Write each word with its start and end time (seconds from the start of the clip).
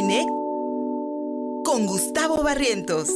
cine 0.00 0.26
con 1.62 1.84
Gustavo 1.84 2.42
Barrientos. 2.42 3.10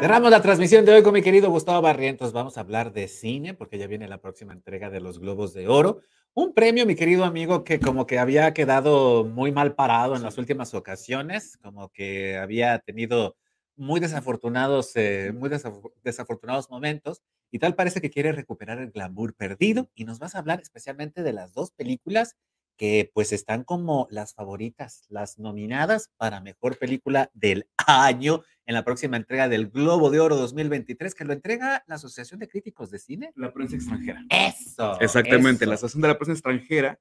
Cerramos 0.00 0.30
la 0.30 0.40
transmisión 0.40 0.86
de 0.86 0.94
hoy 0.94 1.02
con 1.02 1.12
mi 1.12 1.20
querido 1.20 1.50
Gustavo 1.50 1.82
Barrientos. 1.82 2.32
Vamos 2.32 2.56
a 2.56 2.62
hablar 2.62 2.94
de 2.94 3.06
cine 3.06 3.52
porque 3.52 3.76
ya 3.76 3.86
viene 3.86 4.08
la 4.08 4.18
próxima 4.18 4.54
entrega 4.54 4.88
de 4.88 5.00
los 5.00 5.18
Globos 5.18 5.52
de 5.52 5.68
Oro. 5.68 6.00
Un 6.32 6.54
premio, 6.54 6.86
mi 6.86 6.94
querido 6.94 7.24
amigo, 7.24 7.62
que 7.62 7.78
como 7.78 8.06
que 8.06 8.18
había 8.18 8.54
quedado 8.54 9.24
muy 9.24 9.52
mal 9.52 9.74
parado 9.74 10.16
en 10.16 10.22
las 10.22 10.38
últimas 10.38 10.72
ocasiones, 10.72 11.58
como 11.58 11.90
que 11.90 12.38
había 12.38 12.78
tenido 12.78 13.36
muy 13.76 14.00
desafortunados, 14.00 14.92
eh, 14.96 15.32
muy 15.34 15.50
desafortunados 16.02 16.70
momentos 16.70 17.22
y 17.50 17.58
tal 17.58 17.74
parece 17.74 18.00
que 18.00 18.10
quiere 18.10 18.32
recuperar 18.32 18.78
el 18.78 18.90
glamour 18.90 19.34
perdido 19.34 19.90
y 19.94 20.04
nos 20.04 20.18
vas 20.18 20.34
a 20.34 20.38
hablar 20.38 20.60
especialmente 20.60 21.22
de 21.22 21.32
las 21.32 21.52
dos 21.52 21.72
películas 21.72 22.36
que 22.76 23.10
pues 23.12 23.32
están 23.32 23.64
como 23.64 24.08
las 24.10 24.34
favoritas, 24.34 25.04
las 25.08 25.38
nominadas 25.38 26.10
para 26.16 26.40
mejor 26.40 26.78
película 26.78 27.30
del 27.34 27.68
año 27.86 28.42
en 28.66 28.74
la 28.74 28.84
próxima 28.84 29.16
entrega 29.16 29.48
del 29.48 29.68
Globo 29.68 30.10
de 30.10 30.20
Oro 30.20 30.36
2023, 30.36 31.14
que 31.14 31.24
lo 31.24 31.32
entrega 31.32 31.84
la 31.86 31.96
Asociación 31.96 32.40
de 32.40 32.48
Críticos 32.48 32.90
de 32.90 32.98
Cine. 32.98 33.32
La 33.36 33.52
prensa 33.52 33.76
extranjera. 33.76 34.24
Eso. 34.30 35.00
Exactamente, 35.00 35.66
la 35.66 35.74
Asociación 35.74 36.02
de 36.02 36.08
la 36.08 36.18
Prensa 36.18 36.32
Extranjera, 36.32 36.98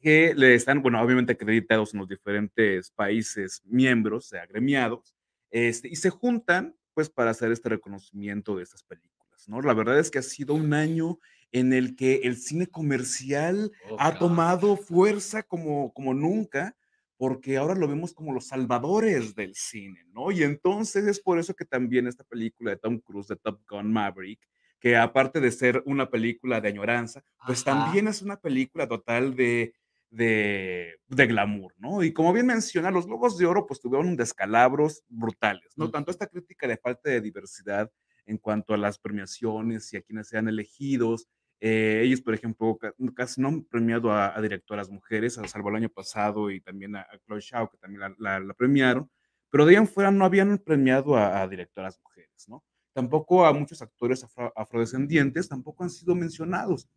que 0.00 0.34
le 0.34 0.54
están, 0.54 0.80
bueno, 0.80 1.02
obviamente 1.02 1.32
acreditados 1.32 1.92
en 1.92 2.00
los 2.00 2.08
diferentes 2.08 2.90
países 2.92 3.62
miembros, 3.64 4.32
agremiados, 4.32 5.14
este, 5.50 5.88
y 5.88 5.96
se 5.96 6.10
juntan 6.10 6.76
pues 6.94 7.10
para 7.10 7.30
hacer 7.30 7.52
este 7.52 7.68
reconocimiento 7.68 8.56
de 8.56 8.64
estas 8.64 8.82
películas, 8.82 9.48
¿no? 9.48 9.60
La 9.60 9.74
verdad 9.74 9.98
es 9.98 10.10
que 10.10 10.18
ha 10.18 10.22
sido 10.22 10.54
un 10.54 10.74
año 10.74 11.18
en 11.52 11.72
el 11.72 11.96
que 11.96 12.22
el 12.24 12.36
cine 12.36 12.66
comercial 12.66 13.72
Oh, 13.88 13.96
ha 13.98 14.18
tomado 14.18 14.76
fuerza 14.76 15.42
como, 15.42 15.92
como 15.92 16.12
nunca, 16.12 16.76
porque 17.16 17.56
ahora 17.56 17.74
lo 17.74 17.88
vemos 17.88 18.14
como 18.14 18.32
los 18.32 18.48
salvadores 18.48 19.34
del 19.34 19.54
cine, 19.54 20.04
¿no? 20.12 20.30
Y 20.30 20.42
entonces 20.42 21.06
es 21.06 21.20
por 21.20 21.38
eso 21.38 21.54
que 21.54 21.64
también 21.64 22.06
esta 22.06 22.24
película 22.24 22.72
de 22.72 22.76
Tom 22.76 22.98
Cruise, 22.98 23.28
de 23.28 23.36
Top 23.36 23.60
Gun 23.68 23.92
Maverick, 23.92 24.40
que 24.80 24.96
aparte 24.96 25.40
de 25.40 25.50
ser 25.50 25.82
una 25.86 26.10
película 26.10 26.60
de 26.60 26.68
añoranza, 26.68 27.24
pues 27.46 27.66
Ajá. 27.66 27.84
también 27.84 28.06
es 28.08 28.22
una 28.22 28.36
película 28.36 28.86
total 28.86 29.34
de, 29.34 29.74
de, 30.10 30.94
de 31.08 31.26
glamour, 31.26 31.74
¿no? 31.78 32.02
Y 32.02 32.12
como 32.12 32.32
bien 32.32 32.46
menciona, 32.46 32.90
los 32.90 33.06
Globos 33.06 33.36
de 33.38 33.46
Oro 33.46 33.66
pues 33.66 33.80
tuvieron 33.80 34.16
descalabros 34.16 35.04
brutales, 35.08 35.72
¿no? 35.76 35.90
Tanto 35.90 36.10
esta 36.10 36.26
crítica 36.26 36.66
de 36.66 36.76
falta 36.78 37.10
de 37.10 37.20
diversidad 37.20 37.90
en 38.26 38.38
cuanto 38.38 38.74
a 38.74 38.78
las 38.78 38.98
premiaciones 38.98 39.92
y 39.92 39.96
a 39.96 40.02
quienes 40.02 40.28
sean 40.28 40.48
elegidos. 40.48 41.28
Eh, 41.60 42.02
ellos, 42.04 42.20
por 42.20 42.34
ejemplo, 42.34 42.76
ca- 42.78 42.94
casi 43.14 43.40
no 43.40 43.48
han 43.48 43.64
premiado 43.64 44.12
a, 44.12 44.36
a 44.36 44.40
directoras 44.40 44.88
mujeres, 44.90 45.38
a 45.38 45.46
salvo 45.48 45.70
el 45.70 45.76
año 45.76 45.88
pasado 45.88 46.50
y 46.50 46.60
también 46.60 46.94
a, 46.96 47.00
a 47.02 47.18
Chloe 47.26 47.40
Zhao, 47.42 47.68
que 47.70 47.78
también 47.78 48.00
la, 48.00 48.14
la- 48.18 48.40
la 48.40 48.54
premiaron, 48.54 49.10
pero 49.50 49.64
de 49.66 49.72
ahí 49.72 49.76
en 49.76 49.88
fuera 49.88 50.10
no 50.10 50.24
habían 50.24 50.58
premiado 50.58 51.16
a, 51.16 51.42
a 51.42 51.48
directoras 51.48 51.98
mujeres, 52.02 52.48
¿no? 52.48 52.62
Tampoco 52.94 53.44
a 53.46 53.52
muchos 53.52 53.80
actores 53.82 54.22
afro- 54.24 54.52
afrodescendientes, 54.56 55.48
tampoco 55.48 55.84
han 55.84 55.90
sido 55.90 56.14
mencionados. 56.14 56.88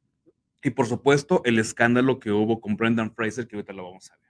Y 0.63 0.69
por 0.71 0.85
supuesto, 0.85 1.41
el 1.43 1.59
escándalo 1.59 2.19
que 2.19 2.31
hubo 2.31 2.61
con 2.61 2.75
Brendan 2.77 3.13
Fraser, 3.13 3.47
que 3.47 3.55
ahorita 3.55 3.73
lo 3.73 3.83
vamos 3.83 4.11
a 4.11 4.15
ver. 4.15 4.21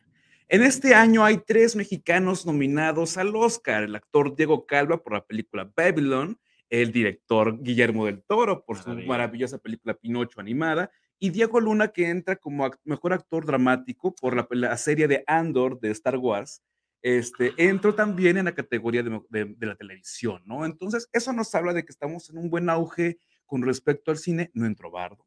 En 0.47 0.63
este 0.63 0.93
año 0.95 1.23
hay 1.23 1.37
tres 1.37 1.75
mexicanos 1.75 2.45
nominados 2.45 3.17
al 3.17 3.35
Oscar: 3.35 3.83
el 3.83 3.95
actor 3.95 4.35
Diego 4.35 4.65
Calva 4.65 5.01
por 5.01 5.13
la 5.13 5.25
película 5.25 5.69
Babylon, 5.75 6.37
el 6.69 6.91
director 6.91 7.61
Guillermo 7.61 8.05
del 8.05 8.23
Toro 8.23 8.63
por 8.65 8.77
su 8.77 8.89
maravillosa 9.07 9.57
película 9.57 9.93
Pinocho 9.93 10.39
animada, 10.39 10.89
y 11.19 11.29
Diego 11.29 11.59
Luna, 11.59 11.89
que 11.89 12.09
entra 12.09 12.35
como 12.35 12.65
act- 12.65 12.79
mejor 12.83 13.13
actor 13.13 13.45
dramático 13.45 14.15
por 14.15 14.35
la, 14.35 14.47
la 14.51 14.77
serie 14.77 15.07
de 15.07 15.23
Andor 15.27 15.79
de 15.79 15.91
Star 15.91 16.17
Wars. 16.17 16.61
Este, 17.01 17.53
entró 17.57 17.95
también 17.95 18.37
en 18.37 18.45
la 18.45 18.53
categoría 18.53 19.03
de, 19.03 19.21
de- 19.29 19.55
de 19.57 19.65
la 19.65 19.75
televisión, 19.75 20.41
¿no? 20.45 20.65
Entonces, 20.65 21.09
eso 21.11 21.33
nos 21.33 21.53
habla 21.55 21.73
de 21.73 21.83
que 21.83 21.91
estamos 21.91 22.29
en 22.29 22.37
un 22.37 22.49
buen 22.49 22.69
auge 22.69 23.17
con 23.45 23.63
respecto 23.63 24.11
al 24.11 24.17
cine. 24.17 24.51
No 24.53 24.65
entró 24.65 24.91
Bardo. 24.91 25.25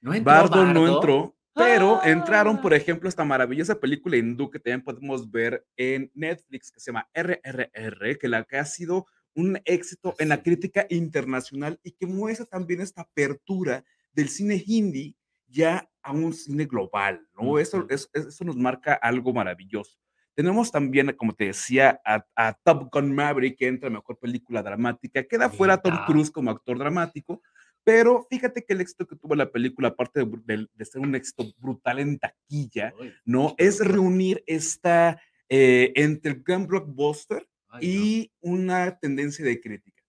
¿No 0.00 0.14
entró 0.14 0.32
Bardo 0.32 0.64
no 0.66 0.96
entró, 0.96 1.34
pero 1.54 1.96
Ah. 2.02 2.08
entraron, 2.10 2.60
por 2.60 2.72
ejemplo, 2.74 3.08
esta 3.08 3.24
maravillosa 3.24 3.78
película 3.78 4.16
hindú 4.16 4.48
que 4.50 4.58
también 4.60 4.82
podemos 4.82 5.30
ver 5.30 5.64
en 5.76 6.10
Netflix, 6.14 6.70
que 6.70 6.80
se 6.80 6.90
llama 6.90 7.08
RRR, 7.12 8.16
que 8.18 8.28
la 8.28 8.44
que 8.44 8.58
ha 8.58 8.64
sido 8.64 9.06
un 9.34 9.60
éxito 9.64 10.14
en 10.18 10.28
la 10.28 10.42
crítica 10.42 10.86
internacional 10.90 11.78
y 11.82 11.92
que 11.92 12.06
muestra 12.06 12.46
también 12.46 12.80
esta 12.80 13.02
apertura 13.02 13.84
del 14.12 14.28
cine 14.28 14.62
hindi 14.66 15.16
ya 15.46 15.88
a 16.02 16.12
un 16.12 16.32
cine 16.32 16.64
global, 16.66 17.26
¿no? 17.34 17.58
Eso, 17.58 17.78
Ujú. 17.78 17.86
es- 17.90 18.08
es- 18.12 18.26
eso 18.26 18.44
nos 18.44 18.56
marca 18.56 18.94
algo 18.94 19.32
maravilloso. 19.32 19.98
Tenemos 20.34 20.70
también, 20.70 21.12
como 21.16 21.34
te 21.34 21.46
decía, 21.46 22.00
a, 22.04 22.24
a 22.36 22.52
Top 22.64 22.88
Gun 22.92 23.12
Maverick, 23.12 23.58
que 23.58 23.66
entra 23.66 23.90
mejor 23.90 24.18
película 24.18 24.62
dramática. 24.62 25.24
Queda 25.24 25.50
fuera 25.50 25.78
Tom. 25.78 25.98
Cruise 26.06 26.30
como 26.30 26.50
actor 26.50 26.78
dramático, 26.78 27.42
pero 27.88 28.26
fíjate 28.28 28.62
que 28.64 28.74
el 28.74 28.82
éxito 28.82 29.06
que 29.06 29.16
tuvo 29.16 29.34
la 29.34 29.50
película, 29.50 29.88
aparte 29.88 30.20
de, 30.20 30.26
de- 30.44 30.66
de 30.74 30.84
ser 30.84 31.00
un 31.00 31.14
éxito 31.14 31.44
brutal 31.56 31.98
en 32.00 32.18
taquilla, 32.18 32.92
Uy, 33.00 33.12
¿no? 33.24 33.54
Es 33.56 33.80
reunir 33.80 34.42
esta 34.46 35.18
eh, 35.48 35.92
entre 35.96 36.32
el 36.32 36.42
gran 36.42 36.66
blockbuster 36.66 37.48
Ay, 37.70 37.86
no. 37.86 37.92
y 37.94 38.32
una 38.40 38.98
tendencia 38.98 39.42
de 39.42 39.58
crítica. 39.58 40.02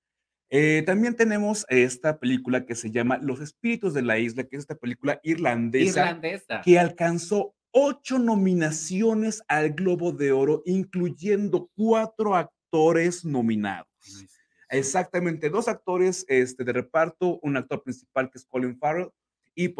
Eh, 0.49 0.83
también 0.85 1.15
tenemos 1.15 1.65
esta 1.69 2.19
película 2.19 2.65
que 2.65 2.75
se 2.75 2.91
llama 2.91 3.17
Los 3.21 3.39
Espíritus 3.39 3.93
de 3.93 4.01
la 4.01 4.19
Isla, 4.19 4.43
que 4.43 4.57
es 4.57 4.63
esta 4.63 4.75
película 4.75 5.19
irlandesa 5.23 6.01
Irlandesa. 6.01 6.61
que 6.61 6.77
alcanzó 6.79 7.53
ocho 7.71 8.19
nominaciones 8.19 9.41
al 9.47 9.71
Globo 9.71 10.11
de 10.11 10.31
Oro, 10.33 10.63
incluyendo 10.65 11.69
cuatro 11.77 12.35
actores 12.35 13.23
nominados. 13.23 13.87
Exactamente, 14.69 15.49
dos 15.49 15.67
actores 15.67 16.25
este, 16.27 16.63
de 16.63 16.73
reparto, 16.73 17.39
un 17.41 17.57
actor 17.57 17.81
principal 17.81 18.29
que 18.29 18.37
es 18.37 18.45
Colin 18.45 18.77
Farrell 18.77 19.09
y, 19.55 19.73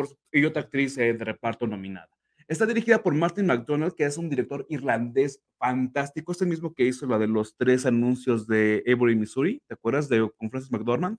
otra 0.45 0.63
actriz 0.63 0.97
eh, 0.97 1.13
de 1.13 1.25
reparto 1.25 1.67
nominada. 1.67 2.09
Está 2.47 2.66
dirigida 2.66 3.03
por 3.03 3.13
Martin 3.13 3.45
McDonald, 3.45 3.94
que 3.94 4.05
es 4.05 4.17
un 4.17 4.27
director 4.27 4.66
irlandés 4.69 5.39
fantástico, 5.59 6.31
es 6.31 6.41
el 6.41 6.47
mismo 6.47 6.73
que 6.73 6.85
hizo 6.85 7.05
la 7.05 7.19
de 7.19 7.27
los 7.27 7.55
tres 7.55 7.85
anuncios 7.85 8.47
de 8.47 8.83
Avery, 8.88 9.16
Missouri, 9.16 9.61
¿te 9.67 9.75
acuerdas 9.75 10.09
de 10.09 10.27
con 10.35 10.50
Francis 10.50 10.72
McDormand? 10.72 11.17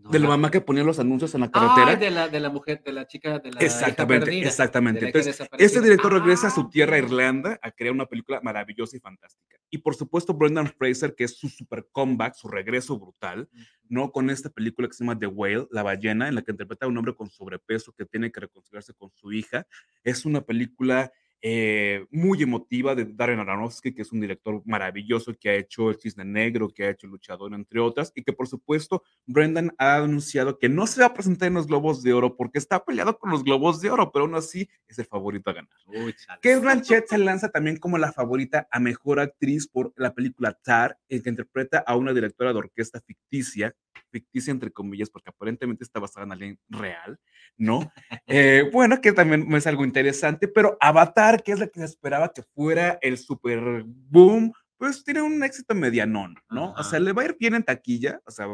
No, 0.00 0.10
de 0.10 0.18
la 0.20 0.24
la- 0.24 0.28
mamá 0.30 0.50
que 0.50 0.60
ponía 0.60 0.84
los 0.84 0.98
anuncios 1.00 1.34
en 1.34 1.40
la 1.40 1.50
carretera. 1.50 1.96
De 1.96 2.10
la, 2.10 2.28
de 2.28 2.38
la 2.40 2.50
mujer, 2.50 2.82
de 2.84 2.92
la 2.92 3.06
chica, 3.06 3.38
de 3.40 3.50
la 3.50 3.56
hija 3.56 3.66
Exactamente, 3.66 4.26
perdida, 4.26 4.48
exactamente. 4.48 5.00
de 5.00 5.06
la 5.06 5.10
hija 5.10 5.18
Entonces, 5.30 5.48
este 5.58 5.80
director 5.80 6.12
regresa 6.12 6.46
a 6.46 6.50
Ah, 6.50 6.54
su 6.54 6.68
tierra, 6.70 6.96
ok. 6.98 7.02
Irlanda, 7.04 7.58
a 7.60 7.70
crear 7.72 7.92
una 7.92 8.06
película 8.06 8.40
maravillosa 8.42 8.96
y 8.96 9.00
fantástica. 9.00 9.56
Y 9.70 9.78
por 9.78 9.96
supuesto, 9.96 10.32
Brendan 10.34 10.68
Fraser, 10.68 11.14
que 11.14 11.24
es 11.24 11.36
su 11.36 11.48
super 11.48 11.86
comeback, 11.92 12.34
su 12.34 12.48
regreso 12.48 12.98
brutal, 12.98 13.48
¿no? 13.88 14.12
Con 14.12 14.30
esta 14.30 14.50
película 14.50 14.86
que 14.88 14.94
se 14.94 15.02
llama 15.04 15.18
The 15.18 15.26
Whale, 15.26 15.66
La 15.72 15.82
ballena, 15.82 16.28
en 16.28 16.36
la 16.36 16.42
que 16.42 16.52
interpreta 16.52 16.86
a 16.86 16.88
un 16.88 16.96
hombre 16.96 17.14
con 17.14 17.28
sobrepeso 17.28 17.92
que 17.92 18.06
tiene 18.06 18.30
que 18.30 18.40
reconciliarse 18.40 18.94
con 18.94 19.10
su 19.10 19.32
hija. 19.32 19.66
Es 20.04 20.24
una 20.24 20.40
película 20.42 21.12
eh, 21.40 22.04
muy 22.10 22.42
emotiva 22.42 22.94
de 22.94 23.04
Darren 23.04 23.38
Aronofsky, 23.38 23.94
que 23.94 24.02
es 24.02 24.12
un 24.12 24.20
director 24.20 24.60
maravilloso 24.64 25.34
que 25.38 25.50
ha 25.50 25.54
hecho 25.54 25.90
El 25.90 26.00
Cisne 26.00 26.24
Negro, 26.24 26.68
que 26.68 26.84
ha 26.84 26.90
hecho 26.90 27.06
Luchador, 27.06 27.54
entre 27.54 27.80
otras, 27.80 28.12
y 28.14 28.22
que 28.22 28.32
por 28.32 28.48
supuesto 28.48 29.02
Brendan 29.26 29.72
ha 29.78 29.96
anunciado 29.96 30.58
que 30.58 30.68
no 30.68 30.86
se 30.86 31.00
va 31.00 31.08
a 31.08 31.14
presentar 31.14 31.48
en 31.48 31.54
los 31.54 31.66
Globos 31.66 32.02
de 32.02 32.12
Oro 32.12 32.36
porque 32.36 32.58
está 32.58 32.84
peleado 32.84 33.18
con 33.18 33.30
los 33.30 33.44
Globos 33.44 33.80
de 33.80 33.90
Oro, 33.90 34.10
pero 34.10 34.24
aún 34.24 34.34
así 34.34 34.68
es 34.88 34.98
el 34.98 35.06
favorito 35.06 35.50
a 35.50 35.54
ganar. 35.54 35.70
Uy. 35.86 36.14
Kate 36.40 36.58
Blanchett 36.60 37.08
se 37.08 37.18
lanza 37.18 37.48
también 37.50 37.76
como 37.76 37.98
la 37.98 38.12
favorita 38.12 38.66
a 38.70 38.80
mejor 38.80 39.20
actriz 39.20 39.68
por 39.68 39.92
la 39.96 40.14
película 40.14 40.52
Tar, 40.52 40.98
en 41.08 41.22
que 41.22 41.30
interpreta 41.30 41.78
a 41.78 41.96
una 41.96 42.12
directora 42.12 42.52
de 42.52 42.58
orquesta 42.58 43.00
ficticia, 43.00 43.74
ficticia 44.10 44.50
entre 44.50 44.70
comillas, 44.70 45.10
porque 45.10 45.30
aparentemente 45.30 45.84
está 45.84 46.00
basada 46.00 46.26
en 46.26 46.32
alguien 46.32 46.58
real, 46.68 47.18
¿no? 47.56 47.92
Eh, 48.26 48.68
bueno, 48.72 49.00
que 49.00 49.12
también 49.12 49.52
es 49.54 49.66
algo 49.66 49.84
interesante, 49.84 50.48
pero 50.48 50.76
Avatar, 50.80 51.42
que 51.42 51.52
es 51.52 51.58
la 51.58 51.66
que 51.66 51.80
se 51.80 51.86
esperaba 51.86 52.32
que 52.32 52.42
fuera 52.42 52.98
el 53.02 53.18
super 53.18 53.82
boom, 53.84 54.52
pues 54.78 55.02
tiene 55.02 55.22
un 55.22 55.42
éxito 55.42 55.74
medianón, 55.74 56.36
¿no? 56.48 56.72
O 56.72 56.84
sea, 56.84 57.00
le 57.00 57.12
va 57.12 57.22
a 57.22 57.24
ir 57.26 57.36
bien 57.38 57.54
en 57.54 57.64
taquilla, 57.64 58.20
o 58.24 58.30
sea, 58.30 58.46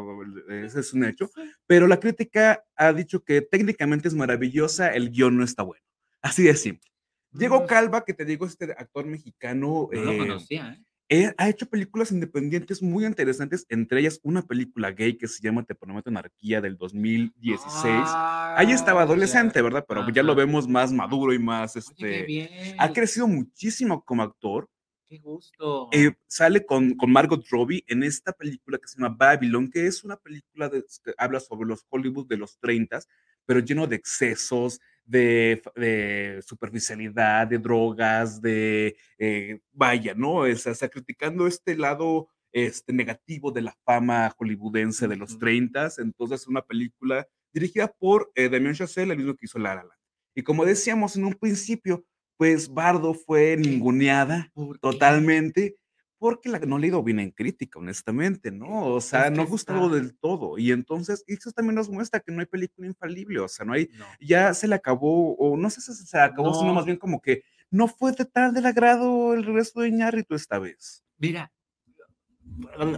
ese 0.49 0.79
es 0.79 0.93
un 0.93 1.05
hecho, 1.05 1.29
pero 1.67 1.87
la 1.87 1.99
crítica 1.99 2.63
ha 2.75 2.91
dicho 2.93 3.23
que 3.23 3.41
técnicamente 3.41 4.07
es 4.07 4.15
maravillosa, 4.15 4.89
el 4.89 5.11
guion 5.11 5.37
no 5.37 5.43
está 5.43 5.61
bueno. 5.61 5.83
Así 6.21 6.43
de 6.43 6.55
simple. 6.55 6.89
Diego 7.31 7.61
Mm. 7.61 7.65
Calva, 7.67 8.03
que 8.03 8.13
te 8.13 8.25
digo, 8.25 8.45
este 8.45 8.71
actor 8.71 9.05
mexicano, 9.05 9.89
No 9.91 10.01
lo 10.01 10.11
eh, 10.11 10.17
conocía, 10.17 10.73
¿eh? 10.73 10.84
Eh, 11.09 11.33
ha 11.37 11.49
hecho 11.49 11.67
películas 11.67 12.11
independientes 12.11 12.81
muy 12.81 13.05
interesantes, 13.05 13.65
entre 13.69 13.99
ellas 13.99 14.19
una 14.23 14.41
película 14.41 14.91
gay 14.91 15.17
que 15.17 15.27
se 15.27 15.41
llama 15.43 15.63
Te 15.63 15.75
prometo 15.75 16.09
anarquía 16.09 16.61
del 16.61 16.77
2016. 16.77 18.03
Ahí 18.57 18.71
estaba 18.71 19.01
Ah, 19.01 19.03
adolescente. 19.03 19.61
¿verdad? 19.61 19.85
Pero 19.87 20.09
ya 20.09 20.23
lo 20.23 20.31
Ajá. 20.33 20.39
vemos 20.41 20.67
más 20.67 20.91
maduro 20.91 21.33
y 21.33 21.39
más, 21.39 21.75
Oye, 21.75 21.85
qué 21.97 22.05
este, 22.19 22.25
bien. 22.25 22.75
ha 22.79 22.91
crecido 22.93 23.27
muchísimo 23.27 24.03
como 24.03 24.23
actor. 24.23 24.69
Qué 25.07 25.19
gusto. 25.19 25.89
Eh, 25.91 26.13
sale 26.27 26.65
con, 26.65 26.95
con 26.95 27.11
Margot 27.11 27.45
Robbie 27.49 27.83
en 27.87 28.01
esta 28.03 28.31
película 28.33 28.77
que 28.79 28.87
se 28.87 28.97
llama 28.99 29.15
Babylon, 29.17 29.69
que 29.69 29.85
es 29.85 30.03
una 30.03 30.17
película 30.17 30.67
de- 30.69 30.83
que 31.03 31.13
habla 31.17 31.39
sobre 31.39 31.67
los 31.67 31.85
Hollywood 31.89 32.27
de 32.27 32.37
los 32.37 32.57
30, 32.59 32.99
pero 33.45 33.59
lleno 33.59 33.85
de 33.85 33.97
excesos, 33.97 34.79
de, 35.05 35.61
de 35.75 36.41
superficialidad, 36.45 37.47
de 37.47 37.57
drogas, 37.57 38.41
de, 38.41 38.97
eh, 39.17 39.59
vaya, 39.71 40.13
¿no? 40.15 40.37
O 40.37 40.55
sea, 40.55 40.71
está 40.71 40.89
criticando 40.89 41.47
este 41.47 41.77
lado 41.77 42.27
este, 42.51 42.93
negativo 42.93 43.51
de 43.51 43.61
la 43.61 43.77
fama 43.85 44.33
hollywoodense 44.37 45.07
de 45.07 45.17
los 45.17 45.31
Ujú. 45.31 45.39
30. 45.39 45.89
Entonces, 45.97 46.47
una 46.47 46.61
película 46.61 47.27
dirigida 47.53 47.87
por 47.87 48.31
eh, 48.35 48.49
Damien 48.49 48.73
Chazelle, 48.73 49.11
el 49.11 49.17
mismo 49.17 49.35
que 49.35 49.45
hizo 49.45 49.59
La 49.59 49.75
La 49.75 49.83
Land. 49.83 49.99
Y 50.35 50.43
como 50.43 50.65
decíamos 50.65 51.15
en 51.15 51.25
un 51.25 51.33
principio, 51.33 52.05
pues 52.37 52.67
Bardo 52.67 53.13
fue 53.13 53.55
ninguneada 53.55 54.51
totalmente 54.81 55.77
porque 56.25 56.49
la, 56.49 56.57
no 56.57 56.79
le 56.79 56.87
ha 56.87 56.89
ido 56.89 57.03
bien 57.03 57.19
en 57.19 57.29
crítica, 57.29 57.77
honestamente, 57.77 58.49
¿no? 58.49 58.87
O 58.87 58.99
sea, 58.99 59.25
Es 59.25 59.29
que 59.29 59.35
no 59.37 59.43
ha 59.43 59.45
gustado 59.45 59.85
está- 59.85 59.95
del 59.97 60.17
todo. 60.17 60.57
Y 60.57 60.71
entonces, 60.71 61.23
eso 61.27 61.51
también 61.51 61.75
nos 61.75 61.87
muestra 61.87 62.19
que 62.19 62.31
no 62.31 62.39
hay 62.39 62.47
película 62.47 62.87
infalible, 62.87 63.39
o 63.41 63.47
sea, 63.47 63.63
no 63.63 63.73
hay, 63.73 63.89
No. 63.93 64.05
ya 64.19 64.51
se 64.55 64.67
le 64.67 64.73
acabó, 64.73 65.35
o 65.35 65.55
no 65.55 65.69
sé 65.69 65.81
si 65.81 65.93
se 65.93 66.17
le 66.17 66.23
acabó, 66.23 66.51
sino 66.55 66.69
No. 66.69 66.73
más 66.73 66.85
bien 66.85 66.97
como 66.97 67.21
que 67.21 67.43
no 67.69 67.87
fue 67.87 68.11
de 68.13 68.25
tal 68.25 68.55
del 68.55 68.65
agrado 68.65 69.35
el 69.35 69.45
regreso 69.45 69.81
de 69.81 69.89
Iñárritu 69.89 70.33
esta 70.33 70.57
vez. 70.57 71.03
Mira. 71.19 71.51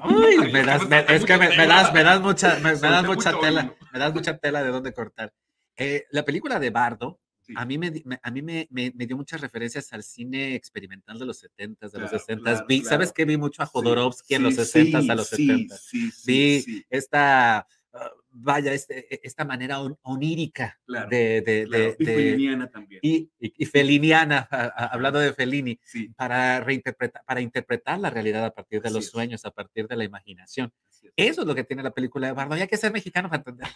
Uy, 0.05 0.51
me 0.53 0.63
das, 0.63 0.87
me- 0.87 1.05
es 1.09 1.25
que 1.25 1.37
me, 1.37 1.49
me 1.49 1.67
das, 1.67 1.93
me 1.93 2.03
das 2.03 2.21
mucha, 2.21 2.55
me, 2.59 2.71
me 2.75 2.89
das 2.89 3.05
mucha 3.05 3.39
tela, 3.39 3.75
me 3.91 3.99
das 3.99 4.13
mucha 4.13 4.37
tela 4.37 4.63
de 4.63 4.69
dónde 4.69 4.93
cortar. 4.93 5.33
Eh, 5.75 6.05
la 6.11 6.23
película 6.23 6.59
de 6.59 6.69
Bardo, 6.69 7.19
Sí. 7.47 7.53
a 7.55 7.65
mí, 7.65 7.77
me, 7.77 7.93
a 8.21 8.31
mí 8.31 8.41
me, 8.41 8.67
me- 8.71 8.91
me 8.93 9.07
dio 9.07 9.15
muchas 9.15 9.39
referencias 9.39 9.93
al 9.93 10.03
cine 10.03 10.53
experimental 10.55 11.17
de 11.17 11.25
los 11.25 11.41
70s, 11.41 11.91
de 11.91 11.99
los 11.99 12.09
Claro, 12.09 12.25
60s. 12.25 12.41
claro, 12.43 12.65
vi, 12.67 12.81
claro. 12.81 12.89
¿Sabes 12.95 13.13
qué? 13.13 13.23
Vi 13.25 13.37
mucho 13.37 13.63
a 13.63 13.65
Sí, 13.65 13.71
Jodorowsky 13.73 14.35
en 14.35 14.43
los 14.43 14.55
sí, 14.55 14.61
60s 14.61 15.09
a 15.09 15.15
los 15.15 15.27
sí, 15.29 15.47
70s. 15.47 15.77
Sí, 15.77 16.11
sí, 16.11 16.21
Vi 16.31 16.61
sí, 16.61 16.85
esta, 16.89 17.59
ah, 17.59 18.11
vaya, 18.31 18.73
este- 18.73 19.13
e- 19.15 19.21
esta 19.23 19.45
manera 19.45 19.79
on- 19.79 19.97
onírica 20.01 20.77
Claro, 20.85 21.09
de, 21.09 21.41
de, 21.41 21.65
claro. 21.67 21.83
de- 21.85 21.95
Y 21.99 22.05
Feliniana 22.05 22.69
también. 22.69 22.99
y, 23.01 23.31
y- 23.39 23.53
y 23.57 23.65
feliniana, 23.65 24.47
a- 24.51 24.65
a- 24.65 24.87
hablando 24.87 25.19
de 25.19 25.31
Fellini, 25.33 25.79
Sí, 25.83 26.09
para 26.17 26.59
reinterpretar, 26.59 27.23
para 27.25 27.39
interpretar 27.39 27.97
la 27.99 28.09
realidad 28.09 28.43
a 28.43 28.51
partir 28.53 28.81
de 28.81 28.89
Así 28.89 28.95
los 28.95 29.05
es. 29.05 29.11
sueños, 29.11 29.45
a 29.45 29.51
partir 29.51 29.87
de 29.87 29.95
la 29.95 30.03
imaginación. 30.03 30.73
es. 30.91 31.11
Eso 31.15 31.41
es 31.41 31.47
lo 31.47 31.55
que 31.55 31.63
tiene 31.63 31.81
la 31.81 31.91
película 31.91 32.27
de 32.27 32.33
Bardo. 32.33 32.57
Y 32.57 32.61
hay 32.61 32.67
que 32.67 32.75
ser 32.77 32.91
mexicano 32.91 33.29
para 33.29 33.39
entender. 33.39 33.67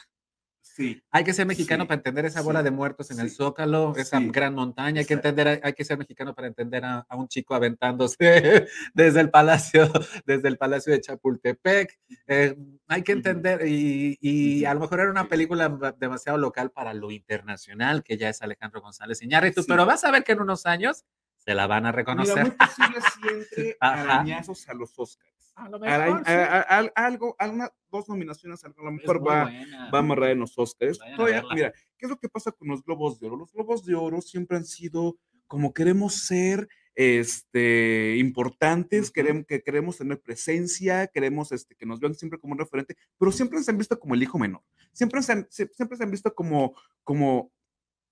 Sí, 0.82 1.04
Hay 1.12 1.24
que 1.24 1.34
ser 1.34 1.46
mexicano 1.46 1.84
Sí, 1.84 1.88
para 1.88 1.98
entender 1.98 2.26
esa 2.26 2.42
bola 2.42 2.60
sí, 2.60 2.66
de 2.66 2.72
muertos 2.72 3.12
en 3.12 3.20
el 3.20 3.30
Zócalo, 3.30 3.94
esa 3.96 4.20
gran 4.20 4.54
montaña. 4.56 5.00
Hay 5.00 5.06
que 5.06 5.14
entender, 5.14 5.62
hay 5.64 5.74
que 5.74 5.86
ser 5.86 5.98
mexicano 5.98 6.34
para 6.36 6.48
entender 6.48 6.84
a, 6.86 7.06
a 7.08 7.16
un 7.16 7.28
chico 7.28 7.56
aventándose 7.56 8.18
desde 8.94 9.20
el 9.22 9.30
palacio, 9.30 9.92
desde 10.26 10.48
el 10.48 10.58
palacio 10.58 10.94
de 10.94 11.02
Chapultepec. 11.02 12.00
Eh, 12.28 12.56
hay 12.88 13.04
que 13.04 13.12
entender 13.12 13.66
y, 13.68 14.18
y 14.22 14.66
a 14.66 14.74
lo 14.74 14.80
mejor 14.82 15.00
era 15.00 15.12
una 15.12 15.28
película 15.28 15.70
demasiado 15.98 16.38
local 16.38 16.72
para 16.72 16.94
lo 16.94 17.12
internacional, 17.12 18.04
que 18.04 18.18
ya 18.18 18.30
es 18.30 18.42
Alejandro 18.42 18.82
González 18.82 19.22
Iñárritu, 19.22 19.64
pero 19.68 19.86
vas 19.86 20.04
a 20.04 20.12
ver 20.12 20.24
que 20.24 20.34
en 20.34 20.42
unos 20.42 20.66
años 20.66 21.06
se 21.38 21.56
la 21.56 21.68
van 21.68 21.86
a 21.86 21.92
Mira, 21.92 21.98
reconocer. 21.98 22.44
muy 22.44 22.52
posible 22.52 23.00
si 23.02 23.28
entre 23.30 23.78
arañazos 23.80 24.68
a 24.70 24.74
los 24.74 24.98
Oscars. 24.98 25.32
A 25.66 25.70
lo 25.70 25.80
mejor, 25.80 26.24
sí. 26.26 26.32
a- 26.32 26.46
a- 26.58 26.62
al- 26.62 26.92
algo, 26.96 27.36
alguna, 27.40 27.72
dos 27.92 28.08
nominaciones, 28.10 28.64
a 28.64 28.70
lo 28.70 28.92
mejor 28.92 29.26
va, 29.26 29.46
va 29.94 29.98
a 29.98 30.02
amarrar 30.02 30.32
en 30.32 30.40
los 30.40 30.58
Oscars. 30.58 31.00
A 31.02 31.16
Todavía, 31.16 31.44
mira, 31.54 31.74
¿qué 31.98 32.06
es 32.06 32.10
lo 32.10 32.18
que 32.18 32.30
pasa 32.30 32.52
con 32.52 32.68
los 32.68 32.84
Globos 32.84 33.20
de 33.20 33.28
Oro? 33.28 33.38
Los 33.38 33.54
Globos 33.54 33.86
de 33.86 33.96
Oro 33.96 34.22
siempre 34.22 34.58
han 34.58 34.66
sido 34.66 35.18
como 35.48 35.74
queremos 35.74 36.16
ser 36.16 36.68
este, 36.96 38.16
importantes, 38.18 39.06
Ujú. 39.06 39.14
queremos, 39.14 39.46
que 39.46 39.62
queremos 39.62 39.98
tener 39.98 40.20
presencia, 40.22 41.08
queremos 41.08 41.52
este, 41.52 41.76
que 41.76 41.86
nos 41.86 42.00
vean 42.00 42.16
siempre 42.16 42.40
como 42.40 42.54
un 42.54 42.60
referente, 42.60 42.96
pero 43.18 43.32
siempre 43.32 43.62
se 43.64 43.72
han 43.72 43.78
visto 43.78 44.00
como 44.00 44.16
el 44.16 44.24
hijo 44.24 44.40
menor. 44.40 44.62
Siempre 44.94 45.22
se 45.22 45.32
han, 45.34 45.46
sie- 45.50 45.70
siempre 45.74 45.98
se 45.98 46.04
han 46.04 46.12
visto 46.12 46.34
como, 46.34 46.76
como 47.04 47.52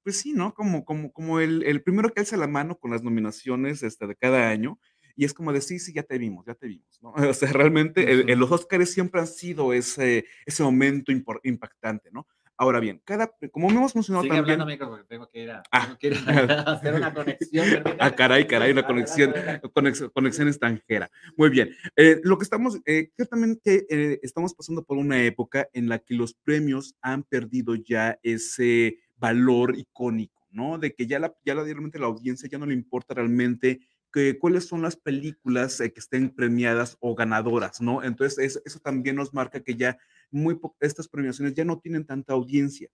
pues 0.04 0.18
sí, 0.18 0.34
¿no? 0.34 0.54
Como, 0.54 0.86
como, 0.86 1.12
como 1.12 1.40
el, 1.40 1.64
el 1.64 1.84
primero 1.84 2.10
que 2.12 2.22
alza 2.22 2.38
la 2.38 2.48
mano 2.48 2.78
con 2.80 2.90
las 2.92 3.04
nominaciones 3.04 3.84
este, 3.84 4.08
de 4.08 4.16
cada 4.16 4.50
año. 4.50 4.80
Y 5.20 5.26
es 5.26 5.34
como 5.34 5.52
de, 5.52 5.60
sí, 5.60 5.80
sí, 5.80 5.92
ya 5.92 6.04
te 6.04 6.18
vimos, 6.18 6.46
ya 6.46 6.54
te 6.56 6.66
vimos, 6.68 6.98
¿no? 7.02 7.12
O 7.30 7.34
sea, 7.34 7.52
realmente 7.52 8.10
el- 8.10 8.40
los 8.40 8.50
Oscars 8.50 8.90
siempre 8.90 9.20
han 9.20 9.28
sido 9.28 9.74
ese, 9.74 10.24
ese 10.46 10.64
momento 10.64 11.12
impactante, 11.44 12.10
¿no? 12.14 12.26
Ahora 12.56 12.80
bien, 12.80 13.02
cada, 13.04 13.30
como 13.52 13.70
hemos 13.70 13.94
mencionado 13.96 14.24
Sigue 14.24 14.36
también... 14.36 14.62
hablando, 14.62 14.64
amigo, 14.86 14.90
porque 14.90 15.06
tengo 15.10 15.30
que 15.30 15.44
ir 15.44 15.52
a, 15.52 15.64
Ah. 15.72 15.84
tengo 15.88 15.98
que 15.98 16.08
ir 16.08 16.14
a 16.14 16.20
hacer 16.74 16.94
una 16.94 17.14
conexión. 17.14 17.84
Ah, 18.00 18.16
caray, 18.16 18.48
caray, 18.48 18.72
una 18.72 18.86
conexión, 18.88 19.34
conexión, 19.74 20.10
conexión 20.12 20.48
extranjera. 20.48 21.12
Muy 21.36 21.50
bien. 21.50 21.70
Eh, 21.98 22.22
lo 22.24 22.38
que 22.38 22.44
estamos, 22.44 22.80
eh, 22.86 23.12
creo 23.16 23.28
también 23.28 23.60
que 23.62 23.86
eh, 23.90 24.20
estamos 24.24 24.54
pasando 24.54 24.84
por 24.86 24.98
una 24.98 25.22
época 25.22 25.68
en 25.74 25.90
la 25.90 26.00
que 26.00 26.16
los 26.16 26.34
premios 26.34 26.96
han 27.02 27.24
perdido 27.24 27.76
ya 27.76 28.18
ese 28.24 29.00
valor 29.18 29.78
icónico, 29.78 30.46
¿no? 30.52 30.78
De 30.78 30.94
que 30.94 31.08
ya, 31.08 31.20
la, 31.20 31.34
ya 31.46 31.56
la, 31.56 31.64
realmente 31.64 32.00
la 32.00 32.08
audiencia 32.08 32.48
ya 32.50 32.58
no 32.58 32.66
le 32.66 32.74
importa 32.74 33.14
realmente 33.14 33.80
que, 34.12 34.38
cuáles 34.40 34.66
son 34.68 34.82
las 34.82 34.96
películas 34.96 35.80
eh, 35.82 35.92
que 35.94 36.00
estén 36.00 36.30
premiadas 36.36 36.98
o 37.00 37.16
ganadoras, 37.16 37.82
¿no? 37.82 38.04
Entonces, 38.04 38.38
eso, 38.40 38.62
eso 38.66 38.80
también 38.80 39.16
nos 39.16 39.34
marca 39.34 39.62
que 39.62 39.76
ya 39.76 39.98
muy 40.32 40.60
estas 40.80 41.08
premiaciones 41.08 41.54
ya 41.54 41.66
no 41.66 41.80
tienen 41.80 42.06
tanta 42.06 42.34
audiencia. 42.34 42.90